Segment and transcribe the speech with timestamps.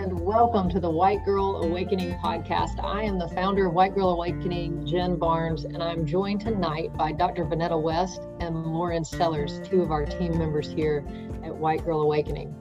[0.00, 2.82] and welcome to the White Girl Awakening podcast.
[2.82, 7.12] I am the founder of White Girl Awakening, Jen Barnes, and I'm joined tonight by
[7.12, 7.44] Dr.
[7.44, 11.04] Vanetta West and Lauren Sellers, two of our team members here
[11.44, 12.56] at White Girl Awakening.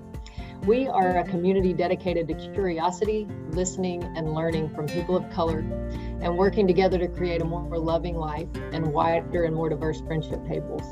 [0.66, 6.38] We are a community dedicated to curiosity, listening, and learning from people of color, and
[6.38, 10.84] working together to create a more loving life and wider and more diverse friendship tables.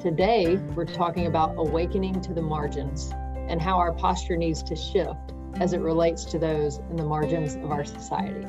[0.00, 3.12] Today, we're talking about awakening to the margins
[3.48, 7.54] and how our posture needs to shift as it relates to those in the margins
[7.56, 8.46] of our society.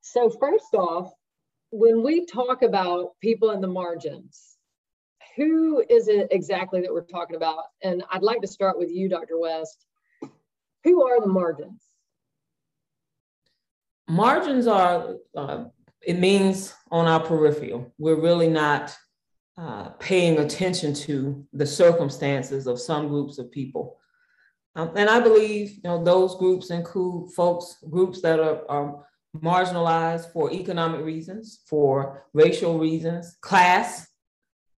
[0.00, 1.12] So, first off,
[1.70, 4.56] when we talk about people in the margins,
[5.36, 7.64] who is it exactly that we're talking about?
[7.82, 9.38] And I'd like to start with you, Dr.
[9.38, 9.84] West.
[10.84, 11.82] Who are the margins?
[14.08, 15.64] Margins are, uh,
[16.00, 17.92] it means on our peripheral.
[17.98, 18.96] We're really not
[19.58, 23.98] uh, paying attention to the circumstances of some groups of people.
[24.76, 29.04] Um, and I believe you know those groups include folks, groups that are, are
[29.36, 34.06] marginalized for economic reasons, for racial reasons, class,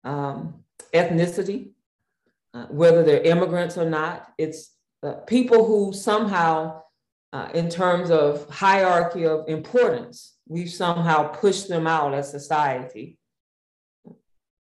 [0.04, 0.62] um,
[0.94, 1.70] ethnicity,
[2.54, 4.32] uh, whether they're immigrants or not.
[4.38, 6.82] It's uh, people who somehow,
[7.32, 13.18] uh, in terms of hierarchy of importance, we've somehow pushed them out as society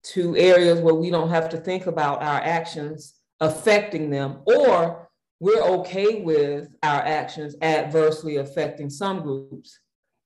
[0.02, 5.62] to areas where we don't have to think about our actions affecting them, or we're
[5.62, 9.80] okay with our actions adversely affecting some groups.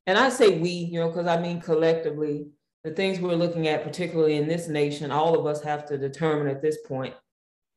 [0.07, 2.47] And I say we, you know, because I mean collectively,
[2.83, 6.47] the things we're looking at, particularly in this nation, all of us have to determine
[6.47, 7.13] at this point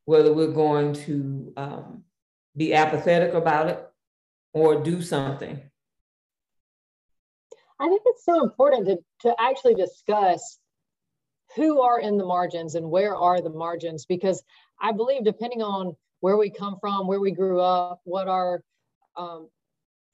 [0.07, 2.03] whether we're going to um,
[2.57, 3.87] be apathetic about it
[4.53, 5.61] or do something.
[7.79, 10.59] I think it's so important to, to actually discuss
[11.57, 14.07] who are in the margins and where are the margins?
[14.07, 14.43] Because
[14.81, 18.63] i believe depending on where we come from where we grew up what our
[19.17, 19.49] um,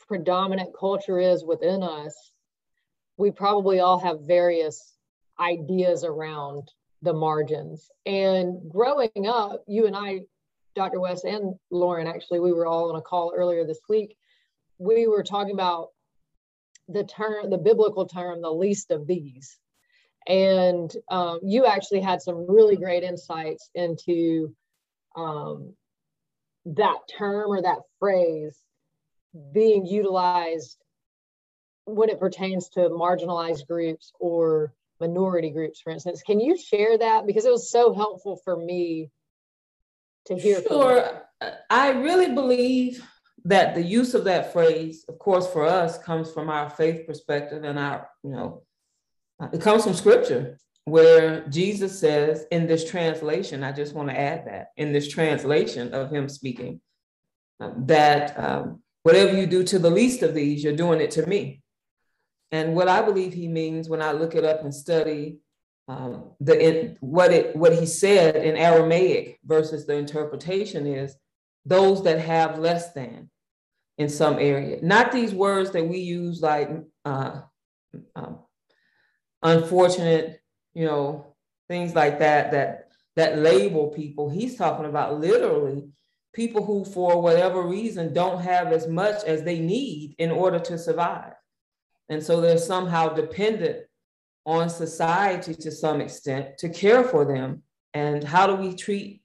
[0.06, 2.32] predominant culture is within us
[3.16, 4.96] we probably all have various
[5.38, 6.70] ideas around
[7.02, 7.90] the margins.
[8.06, 10.20] And growing up you and i
[10.74, 14.16] dr west and lauren actually we were all on a call earlier this week.
[14.78, 15.88] We were talking about
[16.88, 19.58] the term the biblical term the least of these
[20.26, 24.54] and um, you actually had some really great insights into
[25.16, 25.74] um,
[26.64, 28.56] that term or that phrase
[29.52, 30.76] being utilized
[31.84, 36.22] when it pertains to marginalized groups or minority groups, for instance.
[36.22, 37.26] Can you share that?
[37.26, 39.10] Because it was so helpful for me
[40.26, 40.62] to hear.
[40.62, 41.22] Sure.
[41.68, 43.04] I really believe
[43.44, 47.64] that the use of that phrase, of course, for us comes from our faith perspective
[47.64, 48.62] and our, you know,
[49.52, 54.46] it comes from scripture where Jesus says in this translation, I just want to add
[54.46, 56.80] that in this translation of him speaking,
[57.60, 61.26] um, that um, whatever you do to the least of these, you're doing it to
[61.26, 61.62] me.
[62.50, 65.38] And what I believe he means when I look it up and study
[65.88, 71.16] um, the in, what it what he said in Aramaic versus the interpretation is
[71.64, 73.30] those that have less than
[73.98, 74.78] in some area.
[74.82, 76.70] Not these words that we use like
[77.04, 77.40] uh,
[78.14, 78.38] um,
[79.42, 80.40] unfortunate,
[80.74, 81.34] you know,
[81.68, 84.30] things like that that that label people.
[84.30, 85.88] He's talking about literally
[86.32, 90.78] people who, for whatever reason, don't have as much as they need in order to
[90.78, 91.34] survive.
[92.08, 93.86] And so they're somehow dependent
[94.44, 97.62] on society to some extent to care for them.
[97.94, 99.22] And how do we treat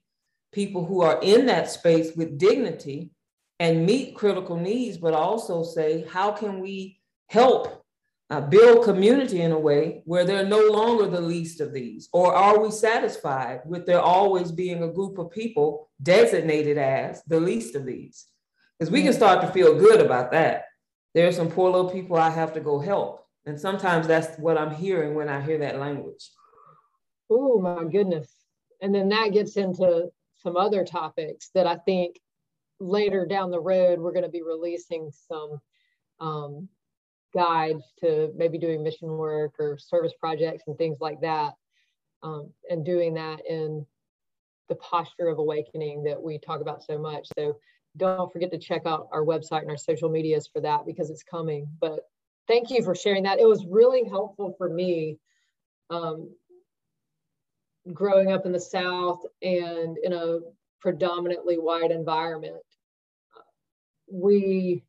[0.52, 3.10] people who are in that space with dignity
[3.58, 7.84] and meet critical needs, but also say, how can we help
[8.30, 12.08] uh, build community in a way where they're no longer the least of these?
[12.12, 17.40] Or are we satisfied with there always being a group of people designated as the
[17.40, 18.26] least of these?
[18.78, 20.66] Because we can start to feel good about that.
[21.14, 23.24] There are some poor little people I have to go help.
[23.46, 26.30] And sometimes that's what I'm hearing when I hear that language.
[27.30, 28.30] Oh, my goodness.
[28.82, 30.10] And then that gets into
[30.42, 32.20] some other topics that I think
[32.78, 35.60] later down the road we're going to be releasing some
[36.20, 36.68] um,
[37.34, 41.54] guides to maybe doing mission work or service projects and things like that.
[42.22, 43.86] Um, and doing that in
[44.68, 47.28] the posture of awakening that we talk about so much.
[47.38, 47.56] So
[47.96, 51.22] don't forget to check out our website and our social medias for that because it's
[51.22, 51.68] coming.
[51.80, 52.00] But
[52.46, 53.40] thank you for sharing that.
[53.40, 55.18] It was really helpful for me
[55.90, 56.30] um,
[57.92, 60.40] growing up in the South and in a
[60.80, 62.56] predominantly white environment.
[64.10, 64.84] We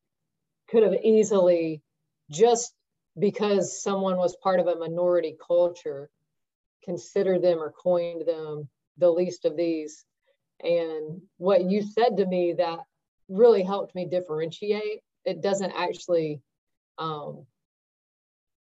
[0.70, 1.82] could have easily
[2.30, 2.74] just
[3.18, 6.10] because someone was part of a minority culture,
[6.84, 10.06] considered them or coined them the least of these.
[10.64, 12.80] And what you said to me that
[13.28, 16.42] really helped me differentiate, it doesn't actually
[16.98, 17.46] um,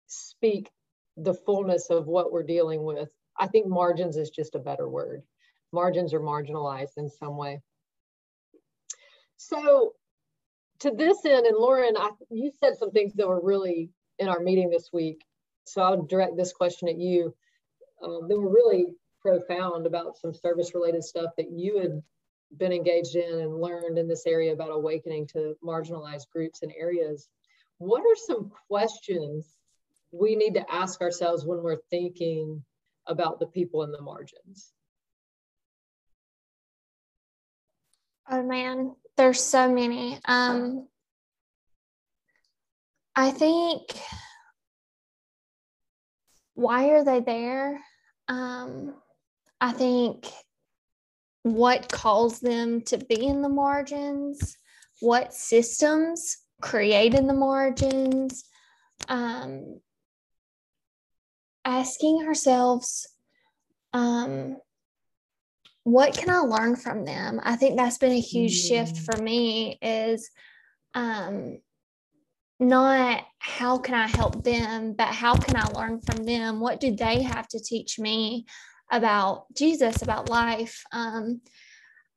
[0.06, 0.70] speak
[1.16, 3.08] the fullness of what we're dealing with.
[3.38, 5.22] I think margins is just a better word.
[5.72, 7.60] Margins are marginalized in some way.
[9.36, 9.92] So
[10.80, 14.40] to this end, and Lauren, I, you said some things that were really in our
[14.40, 15.24] meeting this week.
[15.64, 17.34] So I'll direct this question at you.
[18.02, 18.86] Um, that were really
[19.20, 22.02] profound about some service related stuff that you had
[22.58, 27.28] been engaged in and learned in this area about awakening to marginalized groups and areas.
[27.78, 29.56] What are some questions
[30.12, 32.62] we need to ask ourselves when we're thinking
[33.06, 34.72] about the people in the margins?
[38.28, 40.18] Oh man, there's so many.
[40.24, 40.88] Um,
[43.14, 43.82] I think
[46.54, 47.80] why are they there?
[48.28, 48.94] Um,
[49.60, 50.26] I think
[51.42, 54.56] what calls them to be in the margins,
[55.00, 58.44] what systems create in the margins,
[59.08, 59.80] um,
[61.64, 63.06] asking ourselves,
[63.92, 64.56] um,
[65.86, 67.40] what can I learn from them?
[67.44, 68.68] I think that's been a huge mm.
[68.68, 70.28] shift for me is
[70.94, 71.58] um,
[72.58, 76.58] not how can I help them, but how can I learn from them?
[76.58, 78.46] What do they have to teach me
[78.90, 80.82] about Jesus, about life?
[80.90, 81.40] Um,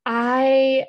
[0.04, 0.86] I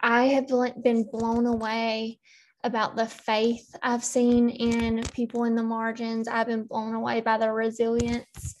[0.00, 2.20] I have been blown away
[2.62, 6.28] about the faith I've seen in people in the margins.
[6.28, 8.54] I've been blown away by the resilience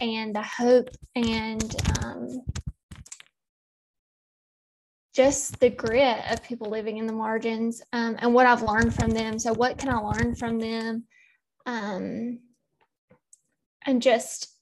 [0.00, 2.42] and the hope and um,
[5.14, 9.10] just the grit of people living in the margins um, and what I've learned from
[9.10, 9.38] them.
[9.38, 11.04] So, what can I learn from them?
[11.66, 12.40] Um,
[13.86, 14.54] and just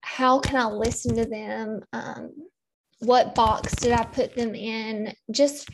[0.00, 1.80] how can I listen to them?
[1.92, 2.32] Um,
[3.00, 5.14] what box did I put them in?
[5.30, 5.68] Just,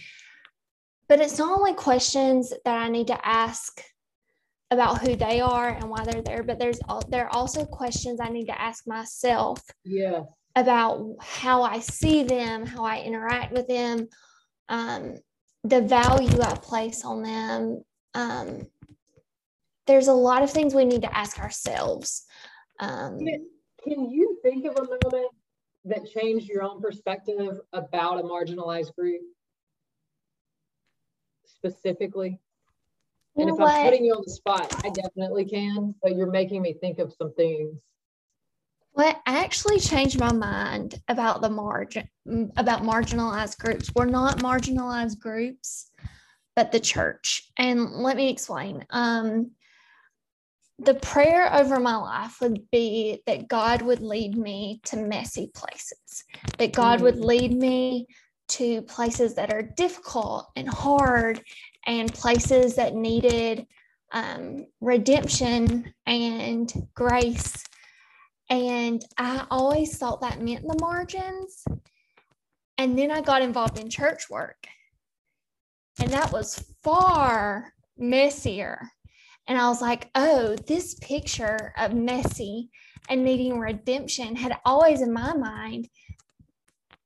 [1.09, 3.81] but it's not only questions that I need to ask
[4.71, 8.29] about who they are and why they're there but there's there are also questions i
[8.29, 10.23] need to ask myself yeah.
[10.57, 14.09] about how i see them how i interact with them
[14.69, 15.15] um,
[15.63, 17.83] the value i place on them
[18.15, 18.63] um,
[19.87, 22.25] there's a lot of things we need to ask ourselves
[22.81, 23.19] um,
[23.85, 25.31] can you think of a moment
[25.85, 29.21] that changed your own perspective about a marginalized group?
[31.45, 32.39] Specifically
[33.37, 36.75] and if I'm putting you on the spot, I definitely can, but you're making me
[36.75, 37.79] think of some things.
[38.93, 42.09] What actually changed my mind about the margin
[42.57, 43.91] about marginalized groups.
[43.95, 45.91] We're not marginalized groups,
[46.57, 47.51] but the church.
[47.59, 48.85] And let me explain.
[48.91, 49.51] Um,
[50.79, 56.25] the prayer over my life would be that God would lead me to messy places,
[56.59, 57.25] that God would mm.
[57.25, 58.07] lead me
[58.47, 61.41] to places that are difficult and hard
[61.87, 63.67] and places that needed
[64.13, 67.65] um, redemption and grace.
[68.51, 71.65] And I always thought that meant the margins.
[72.79, 74.67] And then I got involved in church work.
[76.01, 78.91] And that was far messier.
[79.47, 82.71] And I was like, oh, this picture of messy
[83.09, 85.89] and needing redemption had always in my mind.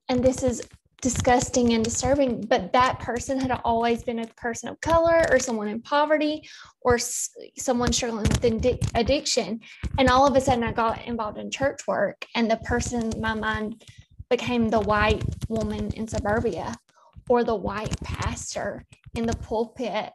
[0.09, 0.63] And this is
[1.01, 5.69] disgusting and disturbing, but that person had always been a person of color or someone
[5.69, 6.49] in poverty
[6.81, 8.45] or s- someone struggling with
[8.95, 9.61] addiction.
[9.99, 13.21] And all of a sudden, I got involved in church work, and the person in
[13.21, 13.85] my mind
[14.29, 16.75] became the white woman in suburbia
[17.29, 20.13] or the white pastor in the pulpit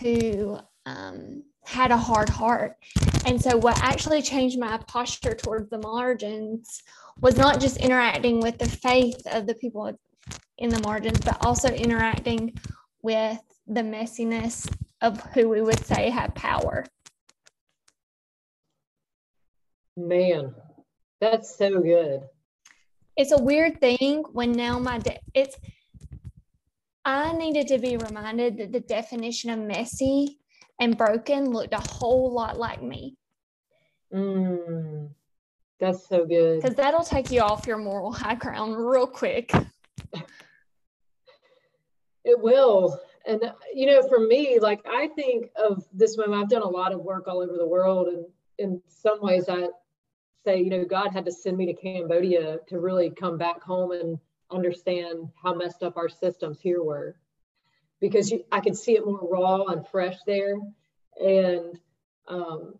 [0.00, 2.76] who um, had a hard heart.
[3.24, 6.82] And so, what actually changed my posture towards the margins
[7.20, 9.92] was not just interacting with the faith of the people
[10.58, 12.54] in the margins, but also interacting
[13.02, 14.70] with the messiness
[15.00, 16.84] of who we would say have power.
[19.96, 20.54] Man,
[21.20, 22.22] that's so good.
[23.16, 25.56] It's a weird thing when now my de- it's
[27.04, 30.38] I needed to be reminded that the definition of messy
[30.78, 33.16] and broken looked a whole lot like me.
[34.12, 35.10] Mm,
[35.78, 36.60] that's so good.
[36.60, 39.52] Because that'll take you off your moral high ground real quick.
[42.24, 43.00] It will.
[43.26, 46.92] And, you know, for me, like I think of this moment, I've done a lot
[46.92, 48.08] of work all over the world.
[48.08, 48.26] And
[48.58, 49.68] in some ways, I
[50.44, 53.92] say, you know, God had to send me to Cambodia to really come back home
[53.92, 54.18] and
[54.50, 57.16] understand how messed up our systems here were.
[58.00, 60.56] Because you, I could see it more raw and fresh there.
[61.22, 61.78] And
[62.26, 62.74] um,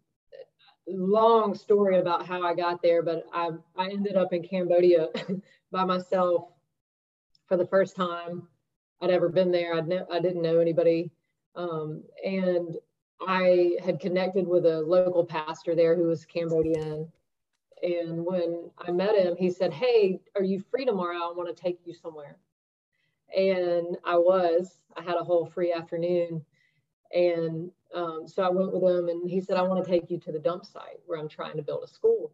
[0.87, 5.09] long story about how I got there, but I, I ended up in Cambodia
[5.73, 6.49] by myself
[7.51, 8.47] for the first time
[9.03, 9.75] I'd ever been there.
[9.75, 11.11] I'd ne- I didn't know anybody.
[11.57, 12.77] Um, and
[13.27, 17.11] I had connected with a local pastor there who was Cambodian.
[17.83, 21.17] And when I met him, he said, Hey, are you free tomorrow?
[21.17, 22.39] I want to take you somewhere.
[23.37, 26.45] And I was, I had a whole free afternoon.
[27.13, 30.21] And um, so I went with him and he said, I want to take you
[30.21, 32.31] to the dump site where I'm trying to build a school.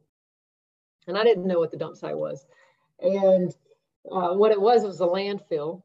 [1.06, 2.46] And I didn't know what the dump site was.
[3.00, 3.54] And
[4.10, 5.82] uh, what it was, it was a landfill.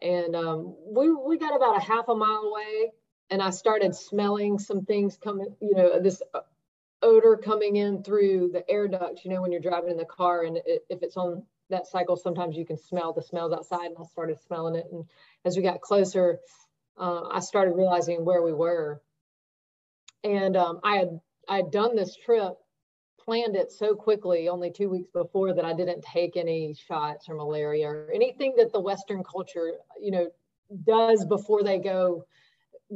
[0.00, 2.92] And um, we, we got about a half a mile away
[3.30, 6.40] and I started smelling some things coming, you know, this uh,
[7.02, 10.44] odor coming in through the air duct, you know, when you're driving in the car
[10.44, 13.96] and it, if it's on that cycle, sometimes you can smell the smells outside and
[14.00, 14.86] I started smelling it.
[14.90, 15.04] And
[15.44, 16.38] as we got closer,
[16.96, 19.02] uh, I started realizing where we were.
[20.24, 22.54] And um, I had I had done this trip,
[23.28, 27.34] planned it so quickly, only two weeks before, that I didn't take any shots or
[27.34, 30.28] malaria or anything that the Western culture, you know,
[30.86, 32.24] does before they go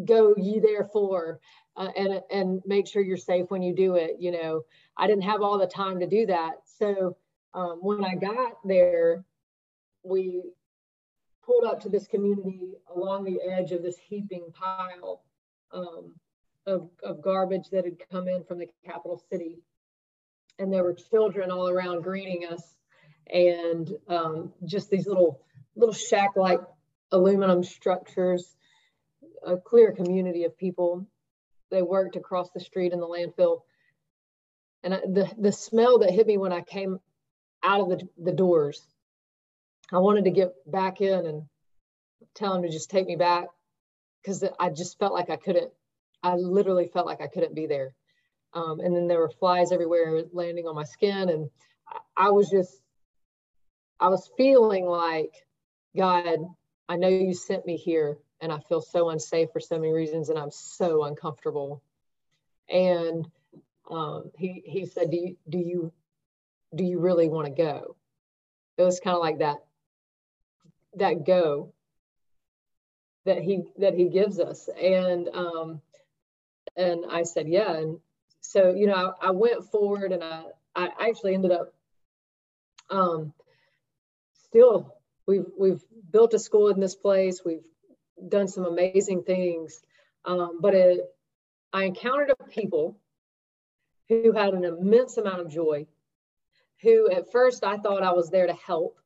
[0.06, 1.38] go ye therefore
[1.76, 4.12] uh, and and make sure you're safe when you do it.
[4.18, 4.62] You know,
[4.96, 7.14] I didn't have all the time to do that, so
[7.52, 9.26] um, when I got there,
[10.02, 10.44] we
[11.44, 15.24] pulled up to this community along the edge of this heaping pile
[15.72, 16.14] um,
[16.66, 19.58] of, of garbage that had come in from the capital city.
[20.59, 22.62] And there were children all around greeting us
[23.32, 25.40] and um, just these little
[25.75, 26.61] little shack-like
[27.12, 28.54] aluminum structures,
[29.44, 31.06] a clear community of people.
[31.71, 33.61] They worked across the street in the landfill.
[34.85, 37.00] And I, the, the smell that hit me when I came
[37.62, 38.82] out of the, the doors
[39.92, 41.42] I wanted to get back in and
[42.35, 43.49] tell him to just take me back
[44.23, 45.71] because I just felt like I couldn't,
[46.23, 47.94] I literally felt like I couldn't be there.
[48.54, 51.28] Um, and then there were flies everywhere landing on my skin.
[51.28, 51.50] And
[52.16, 52.82] I, was just,
[53.99, 55.32] I was feeling like,
[55.97, 56.38] God,
[56.88, 60.28] I know you sent me here and I feel so unsafe for so many reasons
[60.28, 61.82] and I'm so uncomfortable.
[62.68, 63.26] And
[63.90, 65.92] um, he, he said, do you, do you,
[66.75, 67.97] do you really want to go?
[68.78, 69.59] It was kind of like that
[70.97, 71.73] that go
[73.25, 75.80] that he that he gives us and um
[76.76, 77.99] and i said yeah and
[78.52, 80.44] so you know i, I went forward and i
[80.75, 81.73] i actually ended up
[82.90, 83.32] um
[84.47, 84.94] still
[85.26, 87.40] we've we've built a school in this place.
[87.44, 87.66] We've
[88.28, 89.80] done some amazing things.
[90.25, 91.00] Um, but it,
[91.73, 92.97] i encountered people
[94.09, 95.87] who had an immense amount of joy
[96.82, 99.00] who at first i thought i was there to help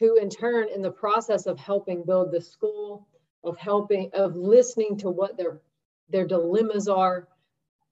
[0.00, 3.06] who in turn in the process of helping build the school
[3.44, 5.60] of helping of listening to what their
[6.08, 7.28] their dilemmas are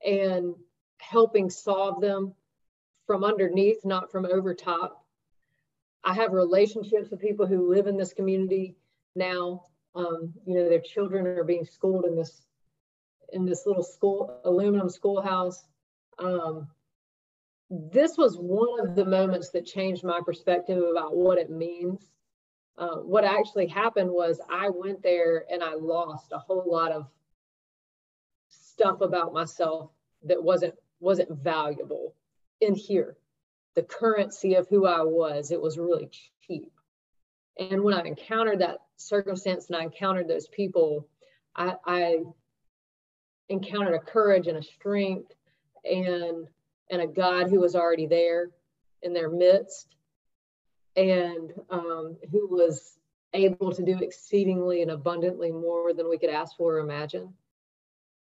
[0.04, 0.54] and
[0.98, 2.34] helping solve them
[3.06, 5.04] from underneath not from over top.
[6.02, 8.76] I have relationships with people who live in this community
[9.14, 9.64] now.
[9.94, 12.46] Um, you know their children are being schooled in this
[13.32, 15.64] in this little school aluminum schoolhouse.
[16.18, 16.68] Um,
[17.70, 22.10] this was one of the moments that changed my perspective about what it means.
[22.76, 27.06] Uh, what actually happened was I went there and I lost a whole lot of
[28.48, 29.90] stuff about myself
[30.24, 32.14] that wasn't wasn't valuable
[32.60, 33.16] in here.
[33.74, 36.08] The currency of who I was, it was really
[36.46, 36.72] cheap.
[37.58, 41.08] And when I encountered that circumstance and I encountered those people,
[41.54, 42.18] I, I
[43.48, 45.32] encountered a courage and a strength
[45.84, 46.48] and
[46.90, 48.50] and a God who was already there
[49.02, 49.94] in their midst
[50.96, 52.98] and um, who was
[53.32, 57.34] able to do exceedingly and abundantly more than we could ask for or imagine.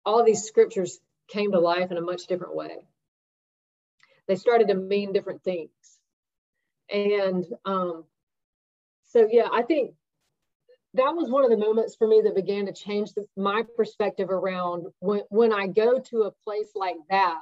[0.06, 1.00] All these scriptures
[1.34, 2.88] came to life in a much different way.
[4.28, 5.72] They started to mean different things.
[6.90, 8.06] And um,
[9.06, 9.96] so, yeah, I think
[10.94, 14.30] that was one of the moments for me that began to change the, my perspective
[14.30, 17.42] around when, when I go to a place like that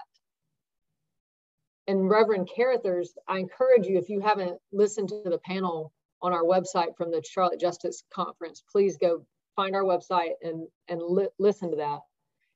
[1.88, 6.44] and Reverend Carruthers, I encourage you, if you haven't listened to the panel on our
[6.44, 11.72] website from the Charlotte Justice Conference, please go find our website and, and li listen
[11.72, 12.00] to that.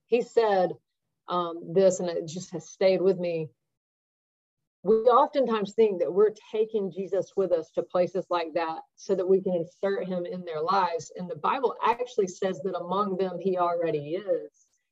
[0.05, 0.71] He said
[1.27, 3.49] um, this, and it just has stayed with me.
[4.83, 9.27] We oftentimes think that we're taking Jesus with us to places like that so that
[9.27, 11.11] we can insert him in their lives.
[11.15, 14.51] And the Bible actually says that among them he already is.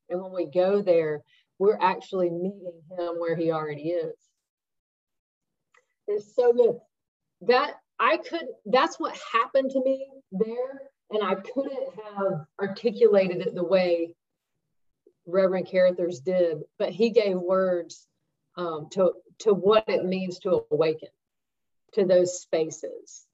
[0.09, 1.21] And when we go there,
[1.59, 4.15] we're actually meeting him where he already is.
[6.07, 6.79] It's so good.
[7.41, 10.89] That I could, that's what happened to me there.
[11.11, 14.15] And I couldn't have articulated it the way
[15.25, 18.07] Reverend Carruthers did, but he gave words
[18.55, 21.09] um, to, to what it means to awaken
[21.93, 23.25] to those spaces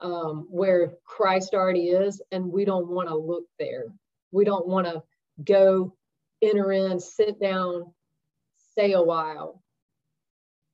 [0.00, 3.84] um, where Christ already is, and we don't want to look there.
[4.32, 5.02] We don't want to
[5.42, 5.94] go
[6.42, 7.92] enter in, sit down,
[8.72, 9.62] stay a while,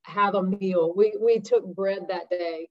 [0.03, 0.93] have a meal.
[0.95, 2.69] We, we took bread that day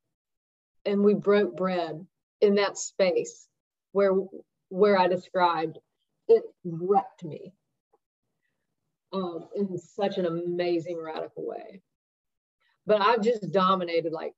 [0.84, 2.04] and we broke bread
[2.40, 3.46] in that space
[3.92, 4.12] where
[4.68, 5.78] where I described
[6.28, 7.52] it wrecked me
[9.12, 11.82] um, in such an amazing radical way.
[12.86, 14.32] But I've just dominated like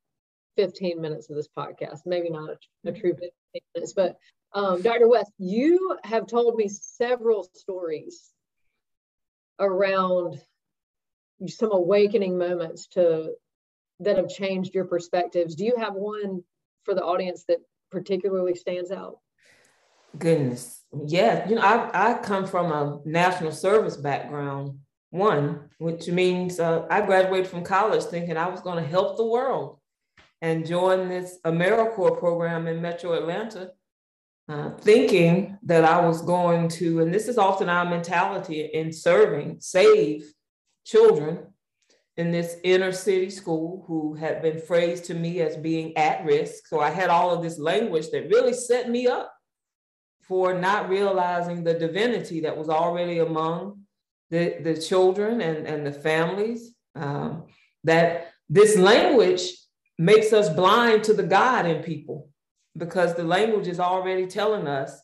[0.57, 3.31] 15 minutes of this podcast, maybe not a, a true 15
[3.75, 4.17] minutes, but
[4.53, 5.09] um, Dr.
[5.09, 8.31] West, you have told me several stories
[9.59, 10.41] around
[11.49, 13.33] some awakening moments to
[14.01, 15.55] that have changed your perspectives.
[15.55, 16.43] Do you have one
[16.85, 17.59] for the audience that
[17.91, 19.19] particularly stands out?
[20.19, 20.83] Goodness.
[21.07, 21.49] Yeah.
[21.49, 24.79] You know, I, I come from a national service background,
[25.11, 29.27] one, which means uh, I graduated from college thinking I was going to help the
[29.27, 29.81] world
[30.41, 33.71] and join this AmeriCorps program in Metro Atlanta,
[34.49, 39.57] uh, thinking that I was going to, and this is often our mentality in serving,
[39.61, 40.33] save
[40.85, 41.47] children
[42.17, 46.67] in this inner city school who had been phrased to me as being at risk.
[46.69, 49.34] So I had all of this language that really set me up
[50.27, 53.81] for not realizing the divinity that was already among
[54.31, 56.75] the, the children and, and the families.
[56.95, 57.45] Um,
[57.85, 59.43] that this language
[59.99, 62.31] makes us blind to the God in people
[62.77, 65.01] because the language is already telling us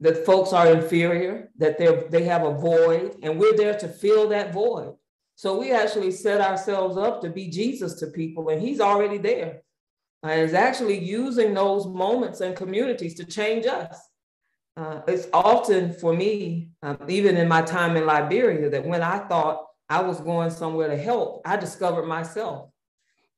[0.00, 4.28] that folks are inferior, that they they have a void, and we're there to fill
[4.28, 4.94] that void.
[5.36, 9.62] So we actually set ourselves up to be Jesus to people, and He's already there.
[10.22, 13.98] And is actually using those moments and communities to change us.
[14.76, 19.18] Uh, it's often for me, um, even in my time in Liberia, that when I
[19.18, 22.70] thought I was going somewhere to help, I discovered myself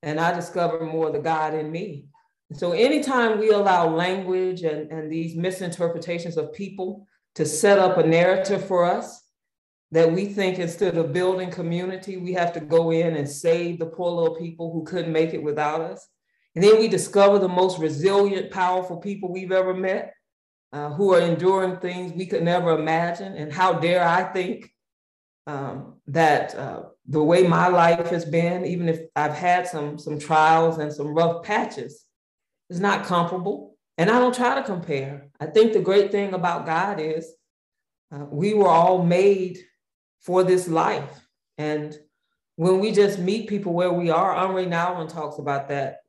[0.03, 2.07] and I discovered more of the God in me.
[2.53, 8.07] So anytime we allow language and, and these misinterpretations of people to set up a
[8.07, 9.23] narrative for us,
[9.93, 13.87] that we think instead of building community, we have to go in and save the
[13.87, 16.09] poor little people who couldn't make it without us.
[16.55, 20.15] And then we discover the most resilient, powerful people we've ever met
[20.73, 23.35] uh, who are enduring things we could never imagine.
[23.35, 24.73] And how dare I think
[25.47, 30.19] um, that uh, the way my life has been, even if I've had some, some
[30.19, 32.05] trials and some rough patches,
[32.69, 33.77] is not comparable.
[33.99, 35.29] And I don't try to compare.
[35.41, 37.33] I think the great thing about God is
[38.13, 39.59] uh, we were all made
[40.21, 41.27] for this life.
[41.59, 41.97] And
[42.57, 46.01] when we just meet people where we are, Henri Nouwen talks about that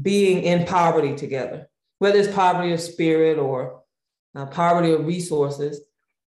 [0.00, 3.82] being in poverty together, whether it's poverty of spirit or
[4.34, 5.80] uh, poverty of resources,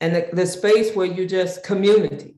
[0.01, 2.35] and the, the space where you're just community.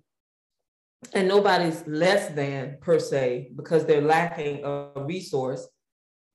[1.14, 5.68] And nobody's less than per se because they're lacking a resource,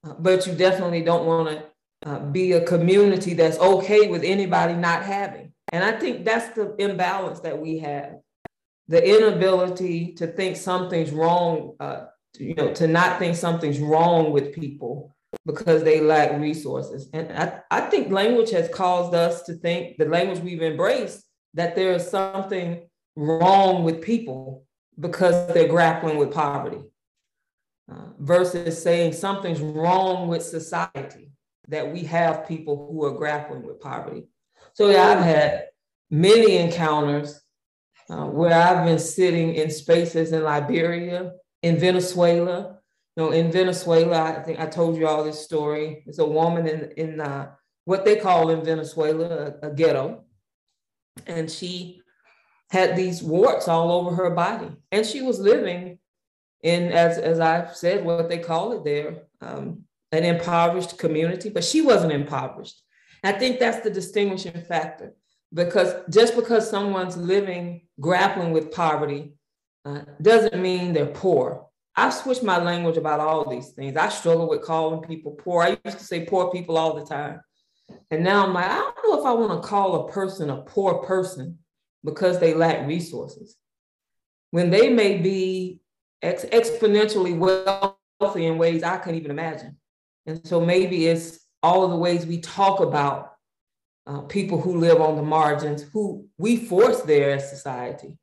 [0.05, 1.65] uh, but you definitely don't want to
[2.09, 5.53] uh, be a community that's okay with anybody not having.
[5.73, 8.17] And I think that's the imbalance that we have
[8.89, 12.07] the inability to think something's wrong, uh,
[12.39, 15.15] you know, to not think something's wrong with people
[15.47, 17.09] because they lack resources.
[17.13, 21.75] And I, I think language has caused us to think the language we've embraced that
[21.75, 24.65] there is something wrong with people
[24.99, 26.83] because they're grappling with poverty
[27.91, 31.31] uh, versus saying something's wrong with society
[31.69, 34.25] that we have people who are grappling with poverty.
[34.75, 35.69] So yeah, I've had
[36.11, 37.41] many encounters
[38.11, 42.79] uh, where I've been sitting in spaces in Liberia, in Venezuela.
[43.17, 46.03] You know, in Venezuela, I think I told you all this story.
[46.07, 47.51] It's a woman in in uh,
[47.85, 50.25] what they call in Venezuela a, a ghetto,
[51.27, 52.01] and she
[52.71, 55.99] had these warts all over her body, and she was living
[56.63, 61.51] in, as as I've said, what they call it there, um, an impoverished community.
[61.51, 62.81] But she wasn't impoverished.
[63.23, 65.15] I think that's the distinguishing factor
[65.53, 69.35] because just because someone's living grappling with poverty
[69.85, 73.97] uh, doesn't mean they're poor i've switched my language about all these things.
[73.97, 75.63] I struggle with calling people poor.
[75.63, 77.41] I used to say poor people all the time.
[78.11, 80.63] And now i'm like i don't know if i want to call a person a
[80.63, 81.59] poor person
[82.05, 83.57] because they lack resources.
[84.51, 85.81] When they may be
[86.21, 87.37] ex- exponentially
[88.21, 89.77] wealthy in ways i couldn't even imagine.
[90.27, 93.33] And so maybe it's all of the ways we talk about
[94.07, 98.19] uh, people who live on the margins, who we force there as society.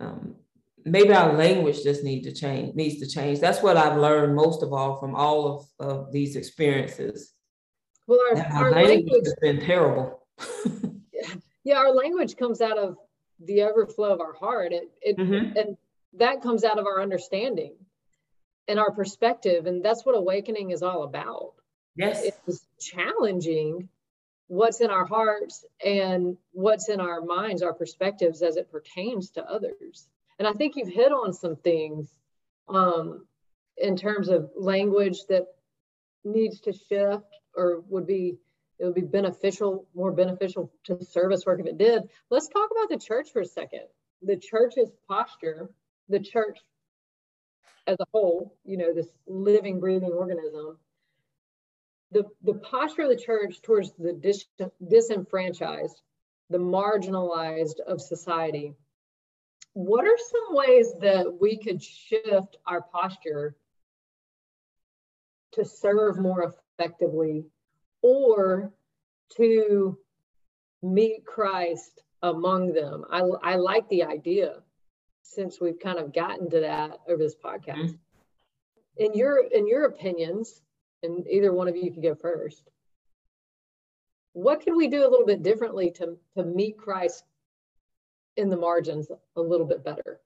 [0.00, 0.36] Um,
[0.84, 3.40] maybe our language just need to change, needs to change.
[3.40, 7.32] That's what I've learned most of all from all of, of these experiences.
[8.06, 10.26] Well, our, our language has been terrible.
[11.64, 12.96] yeah, our language comes out of
[13.40, 14.72] the overflow of our heart.
[14.72, 15.56] It, it mm-hmm.
[15.56, 15.76] and
[16.14, 17.74] that comes out of our understanding
[18.68, 21.54] and our perspective, and that's what awakening is all about.
[21.94, 23.88] Yes, it's challenging
[24.48, 29.44] what's in our hearts and what's in our minds, our perspectives as it pertains to
[29.44, 30.08] others.
[30.38, 32.08] And I think you've hit on some things
[32.68, 33.26] um,
[33.76, 35.46] in terms of language that
[36.24, 38.38] needs to shift or would be
[38.78, 42.02] it would be beneficial, more beneficial to service work if it did.
[42.30, 43.82] Let's talk about the church for a second.
[44.22, 45.70] The church's posture,
[46.08, 46.58] the church
[47.86, 50.78] as a whole, you know, this living, breathing organism,
[52.10, 54.44] the, the posture of the church towards the dis,
[54.86, 56.00] disenfranchised,
[56.50, 58.74] the marginalized of society.
[59.74, 63.56] What are some ways that we could shift our posture
[65.52, 67.44] to serve more effectively
[68.02, 68.72] or
[69.36, 69.98] to
[70.82, 73.04] meet Christ among them.
[73.10, 74.62] I, I like the idea
[75.22, 77.76] since we've kind of gotten to that over this podcast.
[77.76, 77.96] Mm-hmm.
[78.98, 80.60] In your in your opinions,
[81.02, 82.68] and either one of you can go first,
[84.34, 87.24] what can we do a little bit differently to, to meet Christ
[88.36, 90.20] in the margins a little bit better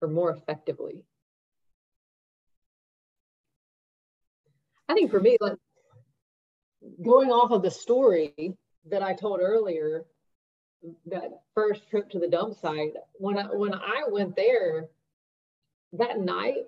[0.00, 1.04] or more effectively?
[4.88, 5.58] I think for me, like
[7.04, 10.06] going off of the story that I told earlier,
[11.06, 14.86] that first trip to the dump site, when I when I went there
[15.92, 16.66] that night,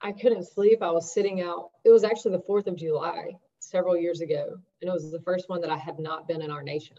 [0.00, 0.82] I couldn't sleep.
[0.82, 1.70] I was sitting out.
[1.84, 5.48] It was actually the 4th of July several years ago, and it was the first
[5.48, 6.96] one that I had not been in our nation.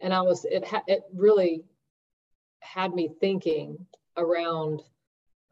[0.00, 1.64] And I was it ha- it really
[2.60, 4.82] had me thinking around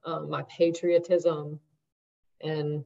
[0.04, 1.60] um, my patriotism
[2.42, 2.84] and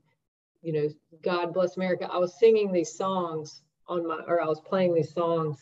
[0.63, 0.89] you know,
[1.23, 2.09] God bless America.
[2.11, 5.57] I was singing these songs on my, or I was playing these songs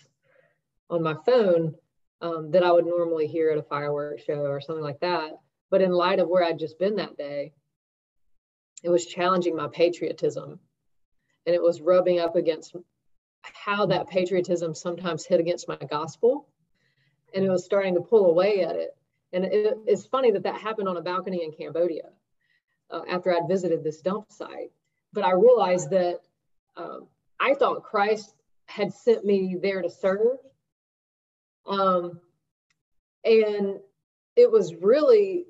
[0.88, 1.74] on my phone
[2.22, 5.32] um, that I would normally hear at a fireworks show or something like that.
[5.70, 7.52] But in light of where I'd just been that day,
[8.82, 10.58] it was challenging my patriotism
[11.44, 12.74] and it was rubbing up against
[13.54, 16.48] how that patriotism sometimes hit against my gospel.
[17.34, 18.96] And it was starting to pull away at it.
[19.32, 22.10] And it, it's funny that that happened on a balcony in Cambodia
[22.90, 24.70] uh, after I'd visited this dump site
[25.16, 26.20] but I realized that
[26.76, 27.06] um,
[27.40, 28.34] I thought Christ
[28.66, 30.36] had sent me there to serve.
[31.66, 32.20] Um,
[33.24, 33.80] and
[34.36, 35.46] it was really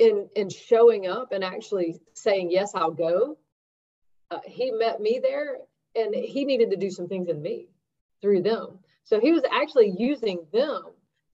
[0.00, 3.38] in in showing up and actually saying yes i'll go
[4.30, 5.56] uh, he met me there
[5.96, 7.68] and he needed to do some things in me
[8.20, 8.78] through them.
[9.04, 10.82] So he was actually using them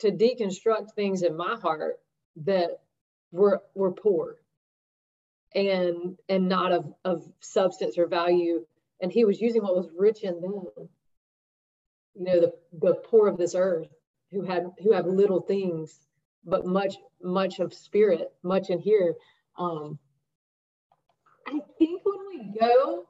[0.01, 2.01] to deconstruct things in my heart
[2.45, 2.81] that
[3.31, 4.37] were were poor
[5.55, 8.65] and and not of of substance or value.
[9.01, 10.67] And he was using what was rich in them
[12.15, 13.89] you know the the poor of this earth
[14.31, 15.99] who had who have little things
[16.45, 19.15] but much much of spirit much in here.
[19.59, 19.99] Um
[21.47, 23.07] i think when we go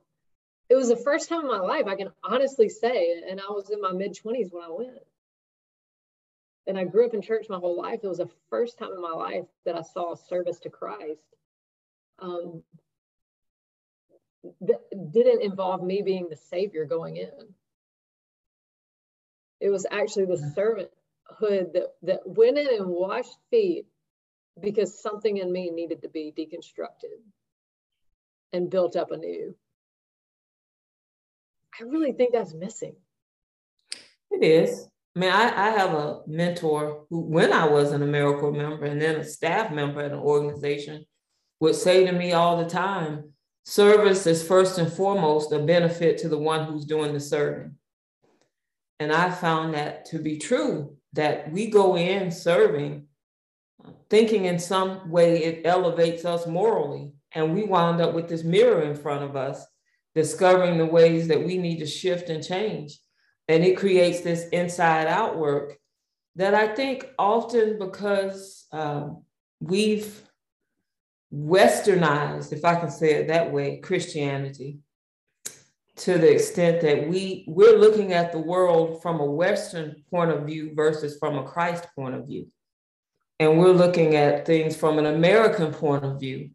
[0.73, 3.71] it was the first time in my life i can honestly say and i was
[3.71, 4.99] in my mid 20s when i went
[6.67, 9.03] and i grew up in church my whole life it was the first time in
[9.03, 11.21] my life that i saw service to christ
[12.21, 12.63] um,
[14.61, 17.55] that didn't involve me being the savior going in.
[19.61, 23.87] It was actually the servanthood that, that went in and washed feet
[24.61, 27.21] because something in me needed to be deconstructed
[28.53, 29.55] and built up anew.
[31.81, 32.95] I really think that's missing.
[34.31, 34.89] It is.
[35.15, 39.01] I mean, I, I have a mentor who, when I was an AmeriCorps member and
[39.01, 41.05] then a staff member at an organization,
[41.61, 43.33] would say to me all the time
[43.65, 47.77] service is first and foremost a benefit to the one who's doing the serving.
[48.99, 53.07] And I found that to be true, that we go in serving,
[54.11, 57.13] thinking in some way it elevates us morally.
[57.33, 59.65] And we wound up with this mirror in front of us,
[60.15, 62.99] discovering the ways that we need to shift and change.
[63.49, 65.77] And it creates this inside out work
[66.37, 69.25] that I think often because um,
[69.61, 70.23] we've
[71.33, 74.79] westernized, if I can say it that way, Christianity
[75.97, 80.45] to the extent that we we're looking at the world from a western point of
[80.45, 82.49] view versus from a Christ point of view.
[83.39, 86.51] And we're looking at things from an American point of view.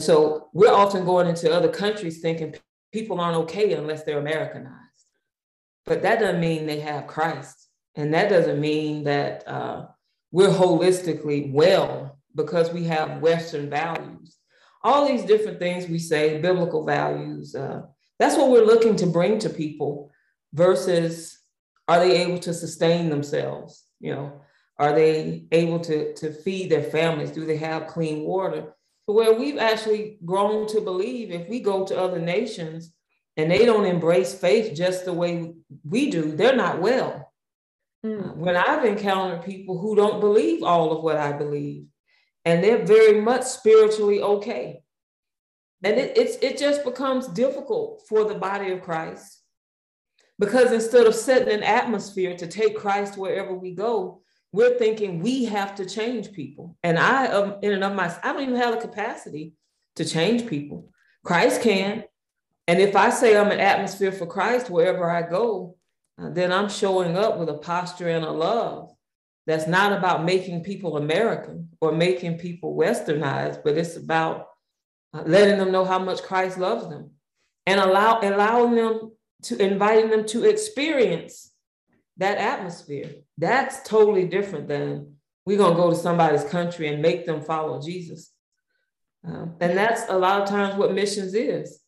[0.00, 2.54] So we're often going into other countries thinking
[2.90, 4.78] people aren't okay unless they're Americanized.
[5.84, 7.68] But that doesn't mean they have Christ.
[7.96, 9.86] And that doesn't mean that uh,
[10.32, 14.36] we're holistically well because we have Western values.
[14.82, 17.82] All these different things we say, biblical values, uh,
[18.18, 20.10] that's what we're looking to bring to people
[20.54, 21.38] versus
[21.88, 23.84] are they able to sustain themselves?
[23.98, 24.40] You know,
[24.78, 27.32] are they able to, to feed their families?
[27.32, 28.74] Do they have clean water?
[29.12, 32.92] Where we've actually grown to believe if we go to other nations
[33.36, 37.32] and they don't embrace faith just the way we do, they're not well.
[38.04, 38.36] Mm.
[38.36, 41.86] When I've encountered people who don't believe all of what I believe,
[42.44, 44.82] and they're very much spiritually okay.
[45.82, 49.42] And it, it's, it just becomes difficult for the body of Christ
[50.38, 55.44] because instead of setting an atmosphere to take Christ wherever we go, we're thinking we
[55.44, 56.76] have to change people.
[56.82, 59.54] And I, um, in and of myself, I don't even have the capacity
[59.96, 60.90] to change people.
[61.24, 62.04] Christ can.
[62.66, 65.76] And if I say I'm an atmosphere for Christ wherever I go,
[66.20, 68.90] uh, then I'm showing up with a posture and a love
[69.46, 74.48] that's not about making people American or making people westernized, but it's about
[75.14, 77.10] uh, letting them know how much Christ loves them
[77.66, 81.49] and allow allowing them to inviting them to experience
[82.20, 83.10] that atmosphere.
[83.38, 88.30] That's totally different than we're gonna go to somebody's country and make them follow Jesus.
[89.24, 91.80] Um, and that's a lot of times what missions is.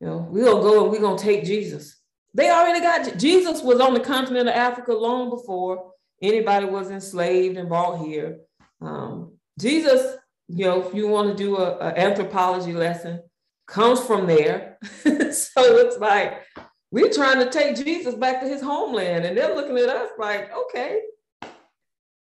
[0.00, 1.96] You know, we're gonna go and we're gonna take Jesus.
[2.34, 7.56] They already got Jesus was on the continent of Africa long before anybody was enslaved
[7.56, 8.40] and brought here.
[8.80, 13.22] Um, Jesus, you know, if you want to do an anthropology lesson,
[13.66, 14.78] comes from there.
[15.04, 16.42] so it's like
[16.90, 20.50] we're trying to take Jesus back to his homeland, and they're looking at us like,
[20.52, 21.00] okay.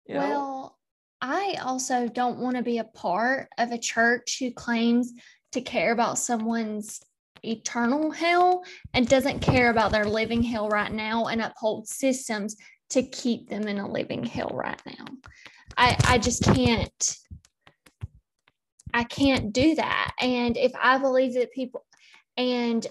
[0.06, 0.20] You know?
[0.20, 0.78] Well,
[1.22, 5.14] I also don't want to be a part of a church who claims
[5.52, 7.02] to care about someone's
[7.44, 12.56] eternal hell and doesn't care about their living hell right now and upholds systems
[12.90, 15.06] to keep them in a living hell right now.
[15.78, 17.18] I, I just can't
[18.94, 20.14] I can't do that.
[20.20, 21.86] And if I believe that people
[22.38, 22.86] and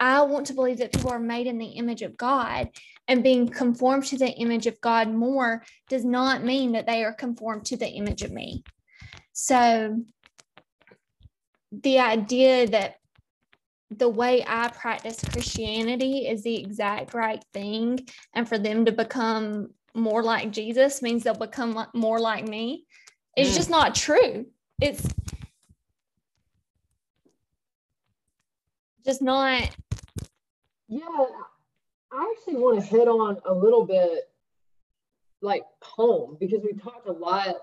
[0.00, 2.68] I want to believe that people are made in the image of God
[3.08, 7.12] and being conformed to the image of God more does not mean that they are
[7.12, 8.62] conformed to the image of me.
[9.32, 10.02] So
[11.72, 12.96] the idea that
[13.90, 18.06] the way I practice Christianity is the exact right thing.
[18.34, 22.84] And for them to become more like Jesus means they'll become more like me.
[23.36, 23.56] It's mm.
[23.56, 24.46] just not true.
[24.80, 25.06] It's
[29.08, 29.74] just not.
[30.86, 31.00] Yeah,
[32.12, 34.30] I actually want to hit on a little bit
[35.40, 37.56] like home because we talked a lot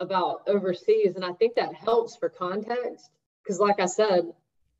[0.00, 3.10] about overseas, and I think that helps for context.
[3.42, 4.32] Because, like I said,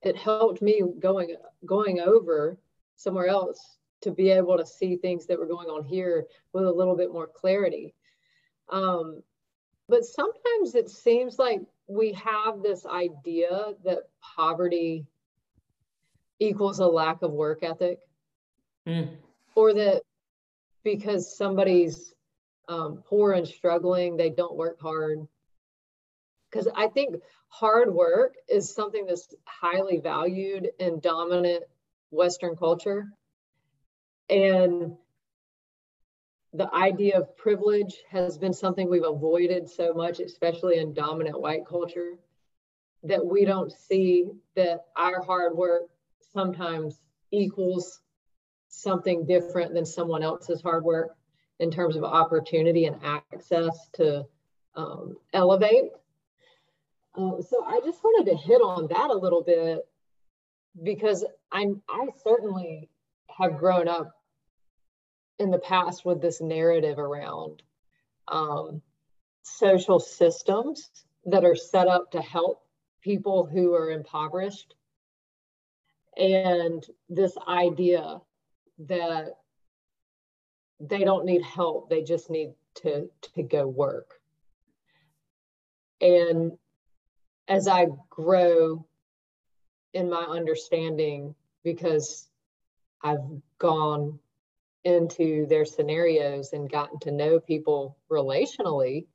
[0.03, 2.59] it helped me going going over
[2.97, 6.73] somewhere else to be able to see things that were going on here with a
[6.73, 7.95] little bit more clarity.
[8.71, 9.23] Um,
[9.89, 15.07] but sometimes it seems like we have this idea that poverty
[16.39, 17.99] equals a lack of work ethic,
[18.87, 19.09] mm.
[19.55, 20.03] or that
[20.85, 22.15] because somebody's
[22.69, 25.27] um, poor and struggling, they don't work hard.
[26.51, 27.17] Because I think
[27.49, 31.65] hard work is something that's highly valued in dominant
[32.11, 33.13] Western culture.
[34.29, 34.97] And
[36.53, 41.67] the idea of privilege has been something we've avoided so much, especially in dominant white
[41.67, 42.13] culture,
[43.03, 45.83] that we don't see that our hard work
[46.33, 47.01] sometimes
[47.33, 48.01] equals
[48.69, 51.17] something different than someone else's hard work
[51.59, 54.25] in terms of opportunity and access to
[54.75, 55.91] um, elevate.
[57.15, 59.81] Uh, so I just wanted to hit on that a little bit
[60.83, 62.91] because I'm I certainly
[63.29, 64.13] have grown up
[65.39, 67.63] in the past with this narrative around
[68.29, 68.83] um,
[69.43, 70.91] social systems
[71.25, 72.63] that are set up to help
[73.01, 74.75] people who are impoverished
[76.17, 78.21] and this idea
[78.79, 79.37] that
[80.81, 84.11] they don't need help they just need to to go work.
[86.01, 86.53] And
[87.49, 88.87] as I grow
[89.95, 92.29] in my understanding, because
[93.03, 93.25] I've
[93.59, 94.19] gone
[94.85, 99.07] into their scenarios and gotten to know people relationally,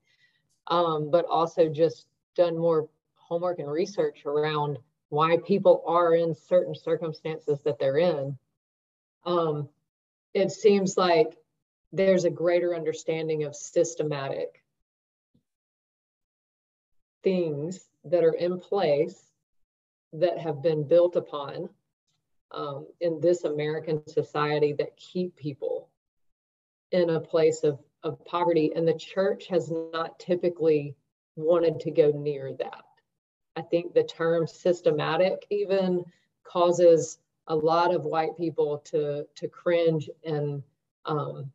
[0.68, 4.78] um, but also just done more homework and research around
[5.12, 8.38] why people are in certain circumstances that they're in.
[9.26, 9.68] Um,
[10.34, 11.38] it seems like
[11.92, 14.64] there's a greater understanding of systematic
[17.24, 19.22] things that are in place
[20.14, 21.68] that have been built upon
[22.52, 25.90] um, in this American society that keep people
[26.92, 28.72] in a place of, of poverty.
[28.74, 30.96] And the church has not typically
[31.36, 32.86] wanted to go near that.
[33.56, 36.06] I think the term systematic even
[36.44, 40.64] causes a lot of white people to, to cringe and
[41.06, 41.52] um,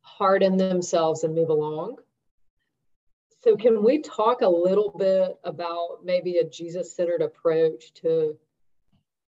[0.00, 1.96] harden themselves and move along.
[3.42, 8.36] So, can we talk a little bit about maybe a Jesus centered approach to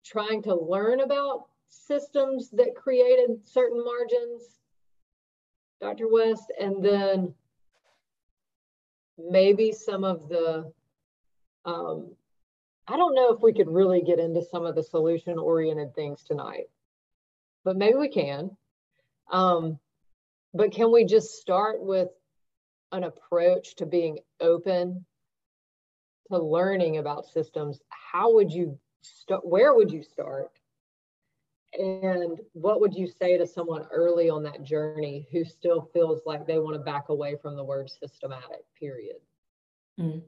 [0.05, 4.61] trying to learn about systems that created certain margins,
[5.81, 6.09] Dr.
[6.09, 7.35] West, and then
[9.16, 10.70] maybe some of the,
[11.64, 12.14] um,
[12.88, 16.22] I don't know if we could really get into some of the solution oriented things
[16.22, 16.68] tonight,
[17.64, 18.57] but maybe we can.
[19.31, 19.79] Um,
[20.53, 22.09] but can we just start with
[22.90, 25.07] an approach to being open
[26.31, 27.81] to learning about systems?
[27.88, 29.46] How would you start?
[29.46, 30.51] Where would you start?
[31.75, 36.46] And what would you say to someone early on that journey who still feels like
[36.46, 39.16] they want to back away from the word systematic, period?
[39.98, 40.20] Mm.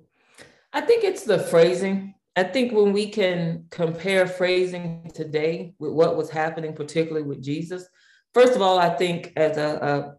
[0.74, 2.14] I think it's the phrasing.
[2.34, 7.88] I think when we can compare phrasing today with what was happening, particularly with Jesus,
[8.34, 10.16] first of all, I think as a, a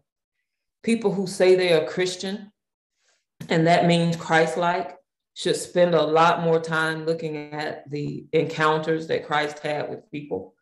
[0.82, 2.50] people who say they are Christian,
[3.50, 4.96] and that means Christ-like,
[5.34, 10.54] should spend a lot more time looking at the encounters that Christ had with people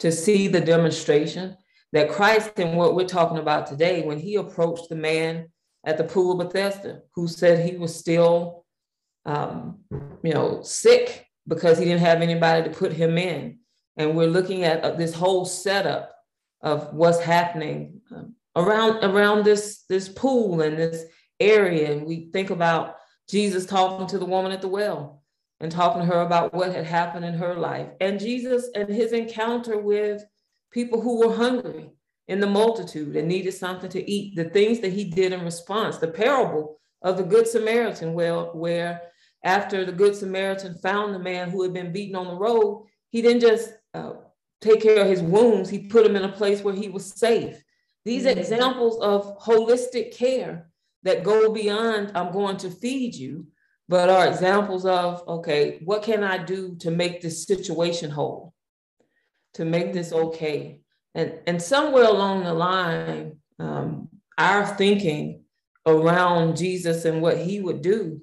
[0.00, 1.56] to see the demonstration
[1.92, 5.48] that Christ and what we're talking about today, when he approached the man
[5.86, 8.64] at the pool of Bethesda, who said he was still,
[9.28, 9.78] um,
[10.22, 13.58] you know, sick because he didn't have anybody to put him in.
[13.96, 16.14] And we're looking at uh, this whole setup
[16.62, 21.04] of what's happening um, around around this this pool and this
[21.38, 22.96] area and we think about
[23.30, 25.22] jesus talking to the woman at the well
[25.60, 29.12] and talking to her about what had happened in her life and jesus and his
[29.12, 30.24] encounter with
[30.72, 31.90] people who were hungry
[32.26, 35.98] in the multitude and needed something to eat the things that he did in response
[35.98, 39.00] the parable of the good samaritan where where
[39.44, 43.22] after the good samaritan found the man who had been beaten on the road he
[43.22, 44.12] didn't just uh,
[44.60, 47.62] take care of his wounds he put him in a place where he was safe
[48.04, 48.38] these mm-hmm.
[48.38, 50.68] examples of holistic care
[51.02, 53.46] that go beyond, I'm going to feed you,
[53.88, 58.54] but are examples of, okay, what can I do to make this situation whole,
[59.54, 60.80] to make this okay?
[61.14, 65.44] And, and somewhere along the line, um, our thinking
[65.86, 68.20] around Jesus and what he would do,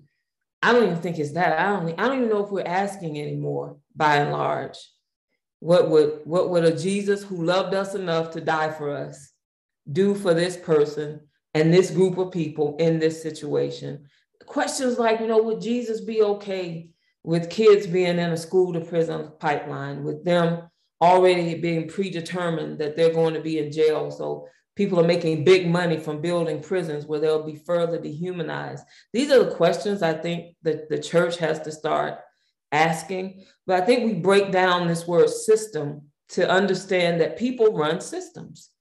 [0.65, 1.59] I don't even think it's that.
[1.59, 4.77] I don't, I don't even know if we're asking anymore by and large.
[5.59, 9.31] What would, what would a Jesus who loved us enough to die for us
[9.91, 11.21] do for this person
[11.53, 14.05] and this group of people in this situation.
[14.45, 16.89] Questions like, you know, would Jesus be okay
[17.23, 20.69] with kids being in a school to prison pipeline, with them
[21.01, 24.11] already being predetermined that they're going to be in jail?
[24.11, 28.83] So people are making big money from building prisons where they'll be further dehumanized.
[29.13, 32.19] These are the questions I think that the church has to start
[32.71, 33.45] asking.
[33.65, 38.71] But I think we break down this word system to understand that people run systems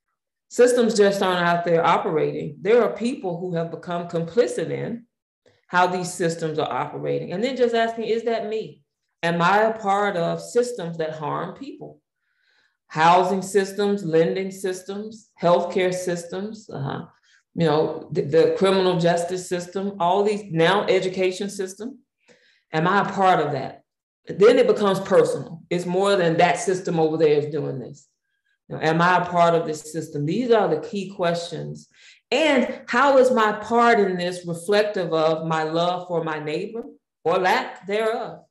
[0.54, 2.56] systems just aren't out there operating.
[2.60, 5.04] There are people who have become complicit in
[5.66, 7.32] how these systems are operating.
[7.32, 8.80] And then just asking, is that me?
[9.24, 12.00] Am I a part of systems that harm people?
[12.94, 17.06] Housing systems, lending systems, healthcare systems, uh-huh.
[17.56, 21.98] you know, the, the criminal justice system, all these now education system.
[22.72, 23.82] Am I a part of that?
[24.28, 25.62] Then it becomes personal.
[25.70, 28.06] It's more than that system over there is doing this.
[28.70, 30.24] Am I a part of this system?
[30.24, 31.88] These are the key questions.
[32.30, 36.84] And how is my part in this reflective of my love for my neighbor
[37.24, 38.44] or lack thereof?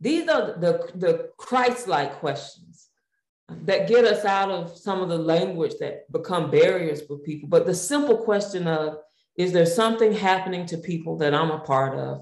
[0.00, 2.89] These are the, the Christ like questions
[3.64, 7.48] that get us out of some of the language that become barriers for people.
[7.48, 8.98] But the simple question of,
[9.36, 12.20] is there something happening to people that I'm a part of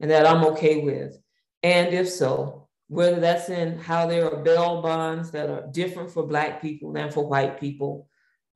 [0.00, 1.16] and that I'm okay with?
[1.62, 6.26] And if so, whether that's in how there are bail bonds that are different for
[6.26, 8.08] Black people than for white people.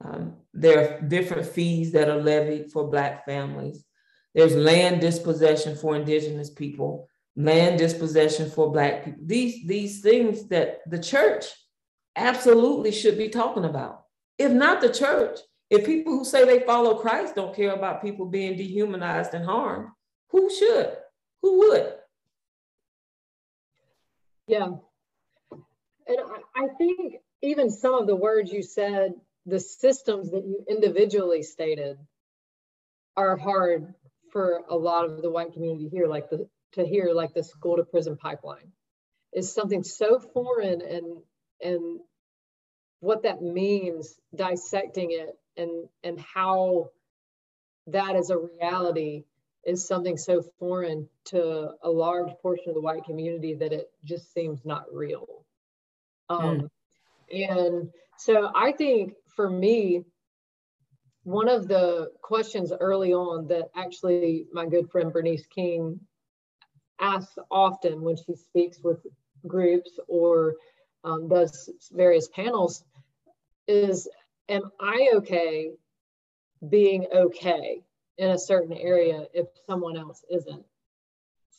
[0.05, 3.85] Um, there are different fees that are levied for Black families.
[4.35, 9.21] There's land dispossession for Indigenous people, land dispossession for Black people.
[9.25, 11.47] These, these things that the church
[12.17, 14.05] absolutely should be talking about.
[14.39, 15.39] If not the church,
[15.71, 19.89] if people who say they follow Christ don't care about people being dehumanized and harmed,
[20.29, 20.97] who should?
[21.43, 21.95] Who would?
[24.47, 24.69] Yeah.
[26.07, 26.19] And
[26.55, 29.15] I, think even some of the words you said,
[29.47, 31.99] the systems that you individually stated
[33.17, 33.95] are hard
[34.31, 37.77] for a lot of the white community here, like the to hear like the school
[37.77, 38.73] to prison pipeline
[39.33, 41.19] is something so foreign and
[41.65, 42.01] and
[43.01, 46.91] what that means, dissecting it and and how
[47.87, 49.25] that is a reality
[49.67, 54.33] is something so foreign to a large portion of the white community that it just
[54.33, 55.45] seems not real.
[56.29, 56.69] Um,
[57.33, 57.51] mm.
[57.51, 60.05] And so I think for me,
[61.23, 65.99] one of the questions early on that actually my good friend Bernice King
[67.01, 68.99] asks often when she speaks with
[69.47, 70.57] groups or
[71.05, 72.85] um, does various panels
[73.69, 74.09] is
[74.49, 75.73] Am I okay
[76.69, 77.83] being okay
[78.19, 80.65] in a certain area if someone else isn't?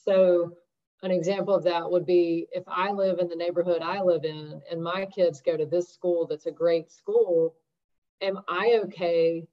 [0.05, 0.55] So,
[1.01, 4.61] an example of that would be if I live in the neighborhood I live in
[4.71, 7.55] and my kids go to this school that's a great school,
[8.21, 9.47] am I okay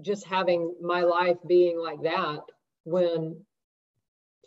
[0.00, 2.40] just having my life being like that
[2.84, 3.44] when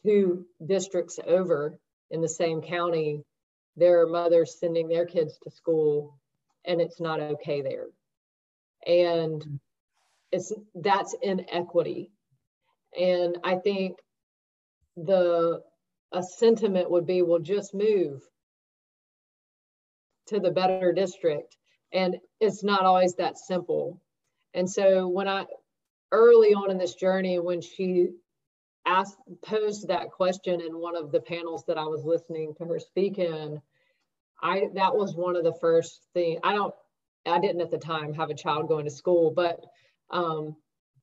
[0.03, 1.80] two districts over
[2.11, 3.24] in the same county,
[3.80, 6.20] there are mothers sending their kids to school
[6.66, 7.88] and it's not okay there.
[8.86, 9.60] And
[10.32, 12.12] it's that's inequity.
[13.00, 13.98] And I think
[14.98, 15.62] the
[16.12, 18.22] a sentiment would be, well, just move
[20.28, 21.56] to the better district.
[21.94, 24.02] And it's not always that simple.
[24.54, 25.46] And so when I
[26.12, 28.10] early on in this journey, when she
[28.86, 32.80] asked posed that question in one of the panels that I was listening to her
[32.80, 33.62] speak in,
[34.42, 36.40] I that was one of the first things.
[36.44, 36.74] I don't
[37.26, 39.64] I didn't at the time have a child going to school, but
[40.10, 40.56] um,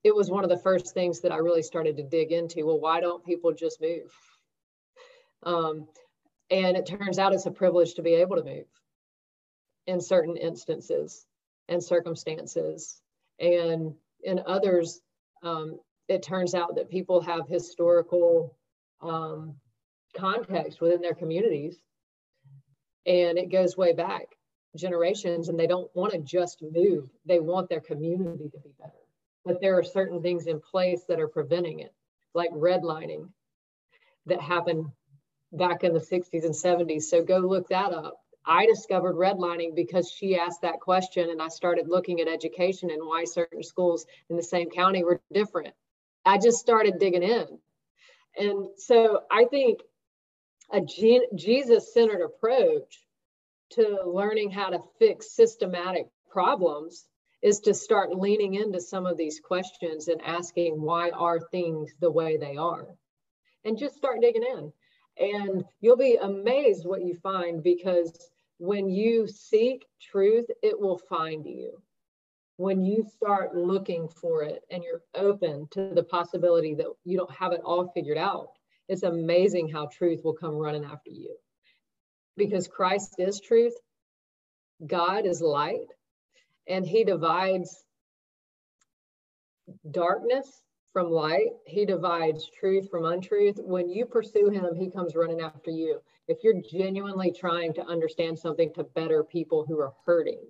[0.02, 2.66] it was one of the first things that I really started to dig into.
[2.66, 4.12] Well, why don't people just move?
[5.42, 5.86] Um,
[6.50, 8.66] and it turns out it's a privilege to be able to move
[9.86, 11.26] in certain instances
[11.68, 13.00] and circumstances.
[13.38, 15.00] And in others,
[15.42, 15.78] um,
[16.08, 18.56] it turns out that people have historical
[19.00, 19.56] um,
[20.16, 21.78] context within their communities.
[23.06, 24.36] And it goes way back
[24.76, 27.08] generations and they don't want to just move.
[27.24, 28.92] They want their community to be better.
[29.44, 31.94] But there are certain things in place that are preventing it,
[32.34, 33.28] like redlining
[34.26, 34.86] that happened
[35.52, 37.02] back in the 60s and 70s.
[37.02, 38.20] So go look that up.
[38.44, 43.04] I discovered redlining because she asked that question, and I started looking at education and
[43.04, 45.74] why certain schools in the same county were different.
[46.24, 47.58] I just started digging in.
[48.38, 49.80] And so I think
[50.72, 53.04] a Jesus centered approach
[53.70, 57.06] to learning how to fix systematic problems
[57.42, 62.10] is to start leaning into some of these questions and asking why are things the
[62.10, 62.88] way they are.
[63.64, 64.72] And just start digging in.
[65.18, 71.46] And you'll be amazed what you find because when you seek truth it will find
[71.46, 71.80] you.
[72.58, 77.30] When you start looking for it and you're open to the possibility that you don't
[77.30, 78.55] have it all figured out
[78.88, 81.36] it's amazing how truth will come running after you
[82.36, 83.74] because Christ is truth,
[84.86, 85.88] God is light,
[86.68, 87.84] and He divides
[89.90, 90.62] darkness
[90.92, 91.50] from light.
[91.66, 93.58] He divides truth from untruth.
[93.58, 96.00] When you pursue Him, He comes running after you.
[96.28, 100.40] If you're genuinely trying to understand something to better people who are hurting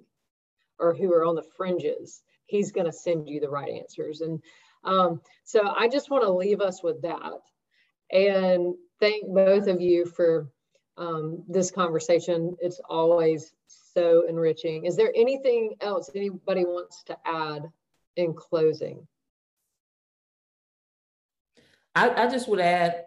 [0.78, 4.20] or who are on the fringes, He's going to send you the right answers.
[4.20, 4.42] And
[4.84, 7.40] um, so I just want to leave us with that
[8.10, 10.48] and thank both of you for
[10.96, 12.56] um, this conversation.
[12.60, 14.84] It's always so enriching.
[14.84, 17.62] Is there anything else anybody wants to add
[18.16, 19.06] in closing?
[21.94, 23.04] I, I just would add,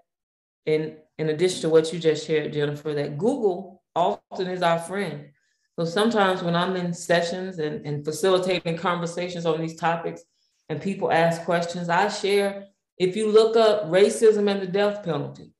[0.66, 5.30] in, in addition to what you just shared, Jennifer, that Google often is our friend.
[5.78, 10.24] So sometimes when I'm in sessions and, and facilitating conversations on these topics
[10.68, 12.66] and people ask questions, I share,
[13.00, 15.54] if you look up racism and the death penalty,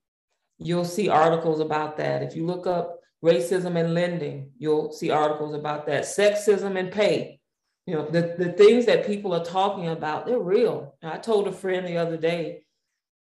[0.58, 2.22] you'll see articles about that.
[2.22, 6.04] If you look up racism and lending, you'll see articles about that.
[6.04, 7.40] Sexism and pay.
[7.86, 10.96] You know, the, the things that people are talking about, they're real.
[11.02, 12.62] I told a friend the other day,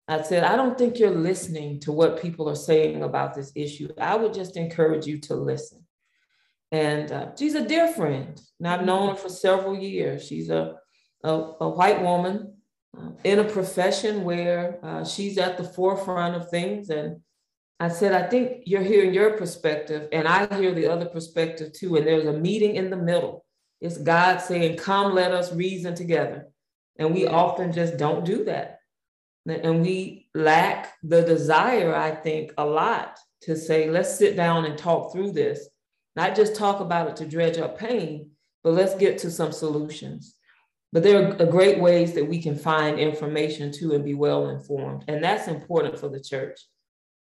[0.07, 3.89] I said, I don't think you're listening to what people are saying about this issue.
[3.99, 5.85] I would just encourage you to listen.
[6.71, 10.27] And uh, she's a dear friend, and I've known her for several years.
[10.27, 10.77] She's a,
[11.23, 12.54] a, a white woman
[13.25, 16.91] in a profession where uh, she's at the forefront of things.
[16.91, 17.21] And
[17.81, 21.97] I said, I think you're hearing your perspective, and I hear the other perspective too.
[21.97, 23.45] And there's a meeting in the middle.
[23.81, 26.49] It's God saying, Come, let us reason together.
[26.99, 28.79] And we often just don't do that.
[29.47, 34.79] And we lack the desire, I think, a lot to say, let's sit down and
[34.79, 35.69] talk through this,
[36.17, 38.31] not just talk about it to dredge up pain,
[38.63, 40.34] but let's get to some solutions.
[40.95, 45.05] But there are great ways that we can find information too and be well informed.
[45.09, 46.61] And that's important for the church.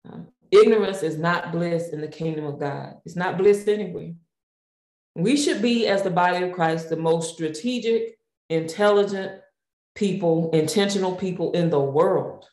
[0.07, 4.13] Um, ignorance is not bliss in the kingdom of God, it's not bliss anywhere.
[5.15, 9.41] We should be, as the body of Christ, the most strategic, intelligent
[9.95, 12.45] people, intentional people in the world.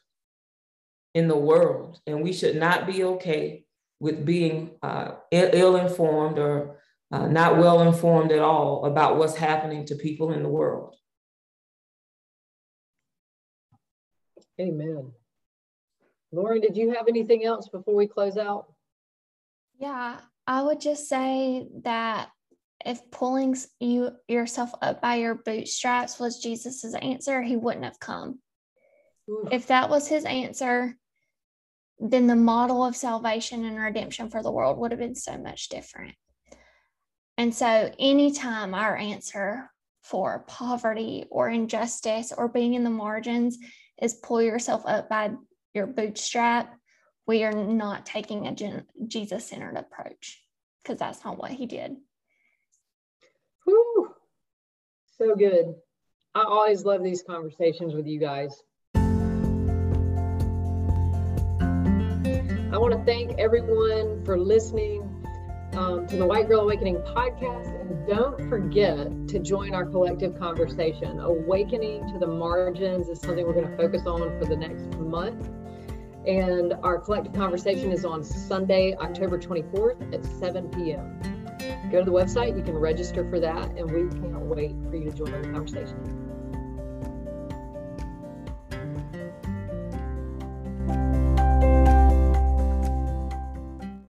[1.14, 2.00] In the world.
[2.06, 3.64] And we should not be okay
[4.00, 6.78] with being uh, ill informed or
[7.10, 10.96] uh, not well informed at all about what's happening to people in the world.
[14.62, 15.10] Amen.
[16.30, 18.72] Lauren, did you have anything else before we close out?
[19.78, 22.28] Yeah, I would just say that
[22.84, 28.38] if pulling you yourself up by your bootstraps was Jesus's answer, he wouldn't have come.
[29.50, 30.96] If that was his answer,
[31.98, 35.68] then the model of salvation and redemption for the world would have been so much
[35.68, 36.14] different.
[37.38, 39.70] And so, anytime our answer
[40.02, 43.58] for poverty or injustice or being in the margins
[44.00, 45.32] is pull yourself up by
[45.74, 46.74] your bootstrap,
[47.26, 50.42] we are not taking a Jesus centered approach
[50.82, 51.96] because that's not what he did.
[53.64, 54.14] Whew.
[55.18, 55.74] So good.
[56.34, 58.62] I always love these conversations with you guys.
[62.72, 65.11] I want to thank everyone for listening
[65.74, 67.80] um, to the White Girl Awakening podcast.
[67.80, 71.20] And don't forget to join our collective conversation.
[71.20, 75.48] Awakening to the margins is something we're going to focus on for the next month.
[76.26, 81.18] And our collective conversation is on Sunday, October 24th at 7 p.m.
[81.90, 85.10] Go to the website, you can register for that, and we can't wait for you
[85.10, 86.21] to join the conversation.